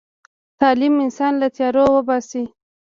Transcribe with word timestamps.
تعلیم 0.59 0.93
انسان 1.05 1.33
له 1.41 1.47
تیارو 1.55 1.83
وباسي. 1.93 2.43